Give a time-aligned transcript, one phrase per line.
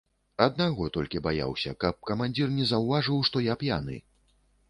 [0.43, 4.01] Аднаго толькі баяўся, каб камандзір не заўважыў, што я п'яны.